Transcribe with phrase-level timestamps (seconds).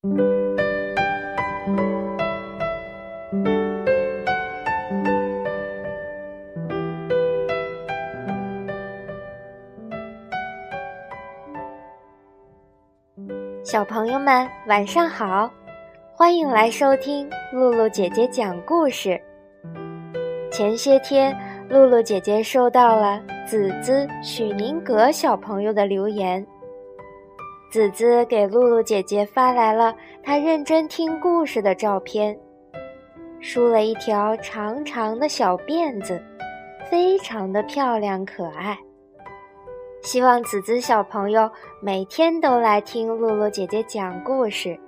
[0.00, 0.24] 小
[13.84, 15.50] 朋友们，晚上好！
[16.14, 19.20] 欢迎来收听露露姐姐讲故事。
[20.52, 21.36] 前些天，
[21.68, 26.46] 露露姐姐收到了子姿、许宁格小朋友的留言。
[27.70, 32.38] 子子给露露姐姐发来了她认真听故事的照片，
[33.40, 36.22] 梳了一条长长的小辫子，
[36.90, 38.78] 非常的漂亮可爱。
[40.00, 41.50] 希望子子小朋友
[41.82, 44.78] 每天都来听露露姐姐讲故事。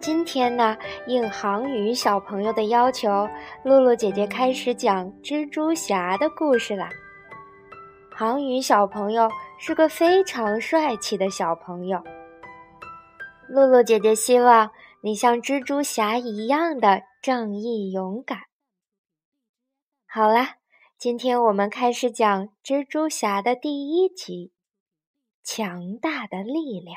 [0.00, 3.28] 今天呢，应航宇小朋友的要求，
[3.64, 6.88] 露露姐姐开始讲蜘蛛侠的故事啦。
[8.10, 9.28] 航宇小朋友
[9.64, 12.02] 是个非常帅气的小朋友，
[13.48, 14.72] 露露姐姐希望
[15.02, 18.40] 你像蜘蛛侠一样的正义勇敢。
[20.04, 20.56] 好啦。
[20.98, 24.50] 今天我们开始讲蜘蛛侠的第一集，
[25.48, 26.96] 《强大的力量》。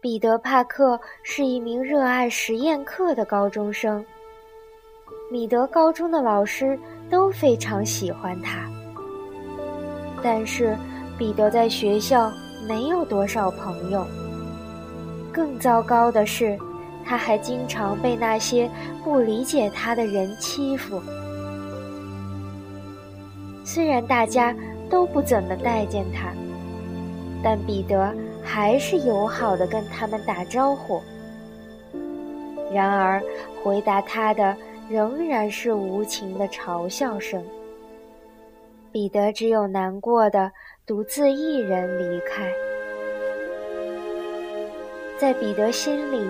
[0.00, 4.06] 彼得·帕克是一名热爱实验课的高中生，
[5.32, 6.78] 米德高中的老师
[7.10, 8.70] 都非常喜欢他。
[10.24, 10.74] 但是，
[11.16, 12.32] 彼得在学校
[12.66, 14.04] 没有多少朋友。
[15.30, 16.58] 更糟糕的是。
[17.06, 18.66] 他还经常被那些
[19.04, 21.02] 不理解他的人欺负。
[23.62, 24.56] 虽然大家
[24.88, 26.32] 都不怎么待见他，
[27.42, 28.10] 但彼得
[28.42, 30.98] 还是友好的跟他们打招呼。
[32.72, 33.22] 然而，
[33.62, 34.56] 回答他的
[34.88, 37.44] 仍然是无情的嘲笑声。
[38.94, 40.52] 彼得只有难过的
[40.86, 42.50] 独自一人离开。
[45.18, 46.24] 在彼得心里。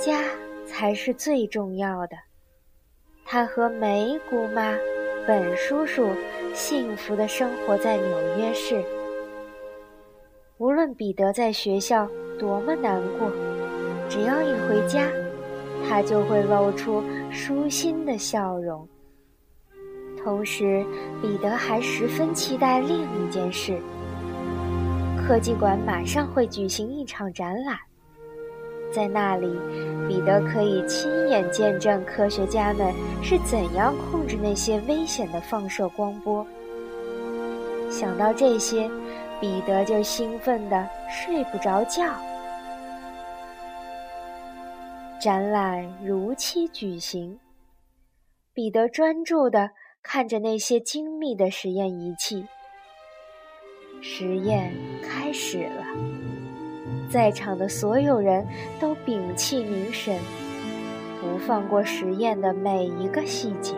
[0.00, 0.24] 家
[0.64, 2.16] 才是最重要的。
[3.26, 4.74] 他和梅姑妈、
[5.26, 6.08] 本叔叔
[6.54, 8.82] 幸福的生活在纽约市。
[10.56, 13.30] 无论彼得在学校多么难过，
[14.08, 15.06] 只要一回家，
[15.86, 18.88] 他就会露出舒心的笑容。
[20.22, 20.84] 同时，
[21.22, 23.80] 彼得还十分期待另一件事：
[25.16, 27.78] 科技馆马上会举行一场展览。
[28.92, 29.48] 在那里，
[30.08, 32.92] 彼得可以亲眼见证科学家们
[33.22, 36.44] 是怎样控制那些危险的放射光波。
[37.88, 38.90] 想到这些，
[39.40, 42.04] 彼得就兴奋的睡不着觉。
[45.20, 47.38] 展览如期举行，
[48.52, 49.70] 彼得专注的
[50.02, 52.46] 看着那些精密的实验仪器。
[54.00, 54.72] 实验
[55.02, 55.84] 开始了。
[57.08, 58.46] 在场的所有人
[58.80, 60.18] 都屏气凝神，
[61.20, 63.74] 不放过实验的每一个细节。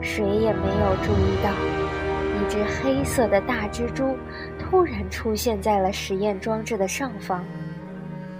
[0.00, 1.50] 谁也没有注意到，
[2.36, 4.16] 一只黑色的大蜘蛛
[4.58, 7.44] 突然出现在了实验装置的上方，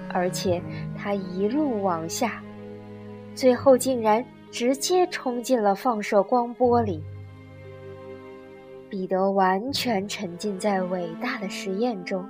[0.09, 0.63] 而且
[0.97, 2.41] 它一路往下，
[3.35, 7.03] 最后竟然直接冲进了放射光波里。
[8.89, 12.25] 彼得完全沉浸在伟大的实验中。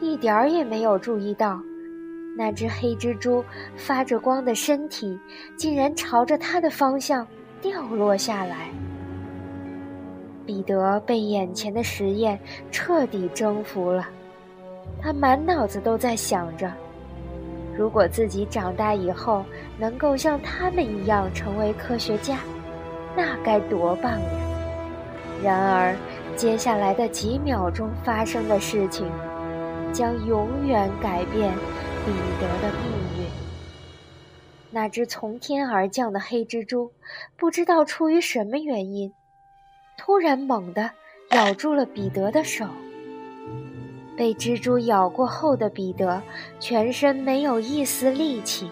[0.00, 1.60] 一点儿也没有注意到，
[2.36, 3.44] 那只黑蜘蛛
[3.76, 5.18] 发着光的身体
[5.56, 7.26] 竟然朝着他的方向
[7.60, 8.70] 掉落下来。
[10.44, 12.36] 彼得被眼前的实验
[12.72, 14.08] 彻底征服了，
[15.00, 16.72] 他满脑子都在想着：
[17.76, 19.44] 如果自己长大以后
[19.78, 22.38] 能够像他们一样成为科学家，
[23.16, 24.28] 那该多棒呀！
[25.42, 25.96] 然而，
[26.36, 29.10] 接下来的几秒钟发生的事情。
[29.92, 31.52] 将永远改变
[32.06, 33.26] 彼得的命运。
[34.70, 36.90] 那只从天而降的黑蜘蛛，
[37.36, 39.12] 不知道出于什么原因，
[39.98, 40.92] 突然猛地
[41.32, 42.64] 咬住了彼得的手。
[44.16, 46.22] 被蜘蛛咬过后的彼得，
[46.60, 48.70] 全身没有一丝力气，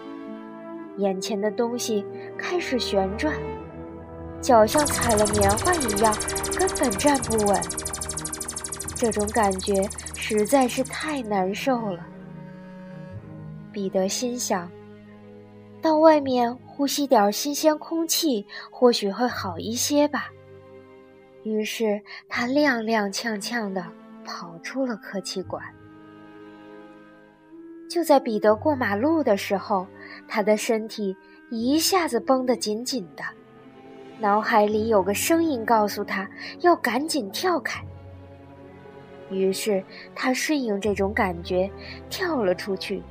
[0.97, 2.05] 眼前的东西
[2.37, 3.33] 开始旋转，
[4.41, 6.13] 脚像踩了棉花一样，
[6.57, 7.61] 根本站不稳。
[8.95, 9.87] 这种感觉。
[10.23, 12.07] 实在是太难受了。
[13.73, 14.71] 彼得心想
[15.81, 20.29] ：“到外面呼吸点新鲜空气，或许会好一些吧。”
[21.43, 23.83] 于是他踉踉跄跄的
[24.25, 25.63] 跑出了科技馆。
[27.89, 29.85] 就在彼得过马路的时候，
[30.27, 31.15] 他的身体
[31.49, 33.23] 一下子绷得紧紧的，
[34.19, 36.29] 脑海里有个声音告诉他
[36.61, 37.83] 要赶紧跳开。
[39.29, 39.83] 于是
[40.15, 41.69] 他顺应这种感觉，
[42.09, 43.03] 跳了出去。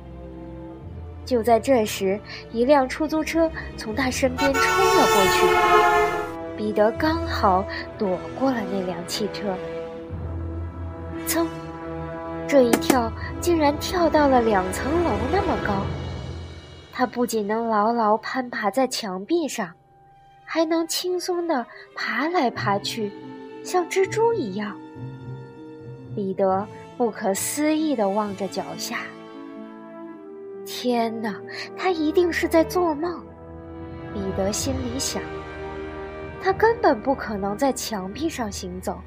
[1.25, 2.19] 就在这时，
[2.51, 7.63] 一辆出租车从他身边冲了过去，彼得刚好
[7.99, 9.55] 躲过了那辆汽车。
[12.51, 13.09] 这一跳
[13.39, 15.85] 竟然跳到了两层楼那么高。
[16.91, 19.71] 他不仅能牢牢攀爬在墙壁上，
[20.43, 21.65] 还能轻松地
[21.95, 23.09] 爬来爬去，
[23.63, 24.77] 像蜘蛛一样。
[26.13, 26.67] 彼得
[26.97, 28.97] 不可思议地望着脚下。
[30.65, 31.39] 天哪，
[31.77, 33.23] 他一定是在做梦！
[34.13, 35.23] 彼得心里想。
[36.43, 38.99] 他根本不可能在墙壁上行走，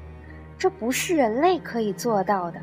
[0.57, 2.59] 这不是人类可以做到的。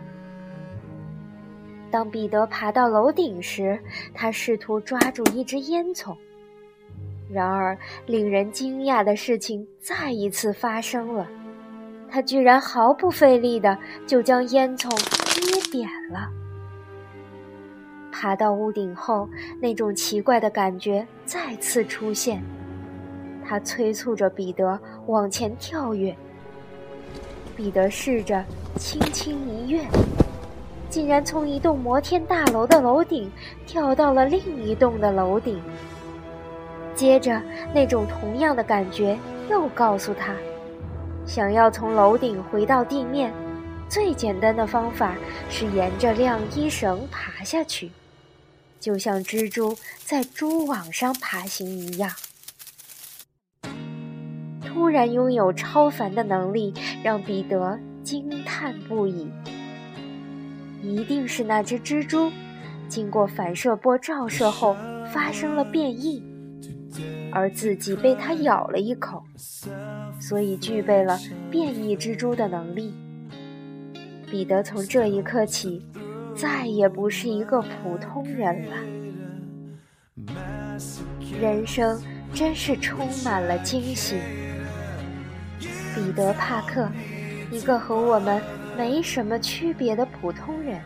[1.93, 3.79] 当彼得爬到楼顶时，
[4.15, 6.17] 他试图抓住一只烟囱，
[7.31, 11.29] 然而令人惊讶的事情再一次发生了，
[12.11, 16.31] 他居然毫不费力的就将烟囱捏扁了。
[18.11, 19.29] 爬到屋顶后，
[19.61, 22.43] 那种奇怪的感觉再次出现，
[23.45, 26.17] 他催促着彼得往前跳跃。
[27.55, 28.43] 彼得试着
[28.79, 29.83] 轻轻一跃。
[30.93, 33.33] 竟然从一栋摩天大楼的楼顶
[33.67, 35.59] 跳到了另一栋的楼顶。
[36.95, 37.41] 接着，
[37.73, 39.19] 那种同样的感觉
[39.49, 40.35] 又告诉他，
[41.25, 43.33] 想要从楼顶回到地面，
[43.89, 45.17] 最简单的方法
[45.49, 47.91] 是沿着晾衣绳爬下去，
[48.79, 49.75] 就像蜘蛛
[50.05, 52.11] 在蛛网上爬行一样。
[54.63, 59.31] 突然拥有超凡的能力，让彼得惊叹不已。
[60.83, 62.31] 一定是那只蜘蛛，
[62.89, 64.77] 经过反射波照射后
[65.13, 66.23] 发生了变异，
[67.31, 69.23] 而自己被它咬了一口，
[70.21, 71.19] 所以具备了
[71.51, 72.93] 变异蜘蛛的能力。
[74.29, 75.87] 彼得从这一刻起，
[76.35, 78.77] 再也不是一个普通人了。
[81.41, 82.03] 人生
[82.35, 84.17] 真是充满了惊喜。
[85.95, 86.89] 彼得·帕克，
[87.51, 88.43] 一个和我们。
[88.77, 90.81] 没什么区别的普通人，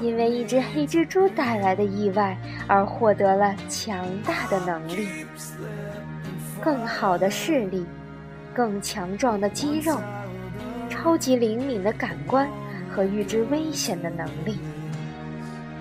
[0.00, 2.36] 因为一只黑蜘蛛带来的意外
[2.66, 5.08] 而获得了强大的能力、
[6.60, 7.86] 更好的视力、
[8.54, 9.98] 更强壮的肌肉、
[10.90, 12.48] 超级灵敏的感官
[12.90, 14.58] 和预知危险的能力。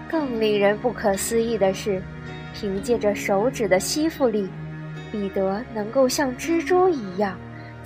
[0.09, 2.01] 更令人不可思议的是，
[2.53, 4.49] 凭借着手指的吸附力，
[5.11, 7.37] 彼得能够像蜘蛛一样。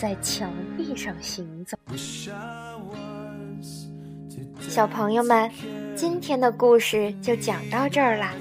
[0.01, 1.77] 在墙壁上行走。
[4.59, 5.47] 小朋友们，
[5.95, 8.33] 今天的故事就讲到这儿啦。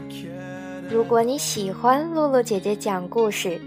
[0.90, 3.60] 如果你喜欢露露姐姐讲故事，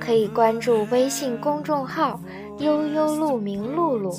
[0.00, 2.18] 可以关注微信公众号
[2.58, 4.18] “悠悠鹿鸣露露”，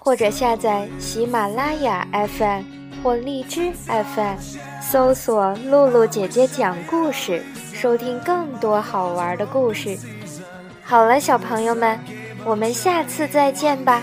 [0.00, 2.62] 或者下载喜马拉雅 FM
[3.02, 4.38] 或荔枝 FM，
[4.80, 7.42] 搜索“露露姐姐讲故事”，
[7.74, 9.98] 收听更多好玩的故事。
[10.82, 12.00] 好了，小朋友们。
[12.44, 14.02] 我们下次再见吧。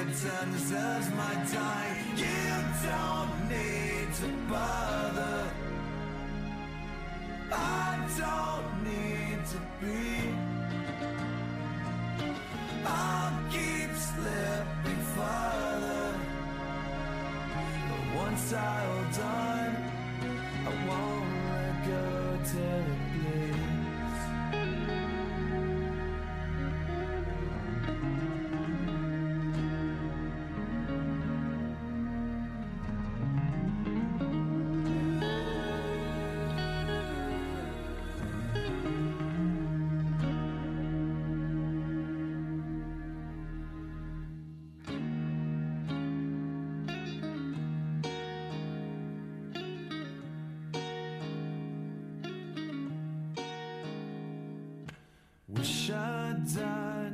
[55.50, 57.13] Wish I'd died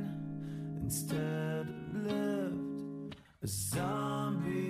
[0.82, 3.16] instead of lived.
[3.42, 4.65] A zombie